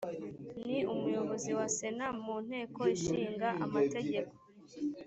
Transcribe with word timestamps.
ni 0.67 0.79
umuyobozi 0.93 1.51
wa 1.57 1.67
sena 1.77 2.07
mu 2.23 2.35
nteko 2.45 2.81
ishinga 2.95 3.49
amategeko 3.65 4.33